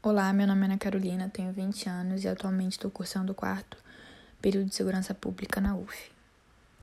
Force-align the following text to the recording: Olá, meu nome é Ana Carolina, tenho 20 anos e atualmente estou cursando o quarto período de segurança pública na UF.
Olá, 0.00 0.32
meu 0.32 0.46
nome 0.46 0.62
é 0.62 0.64
Ana 0.66 0.78
Carolina, 0.78 1.28
tenho 1.28 1.52
20 1.52 1.88
anos 1.88 2.22
e 2.22 2.28
atualmente 2.28 2.74
estou 2.74 2.88
cursando 2.88 3.32
o 3.32 3.34
quarto 3.34 3.76
período 4.40 4.68
de 4.68 4.74
segurança 4.76 5.12
pública 5.12 5.60
na 5.60 5.74
UF. 5.74 6.17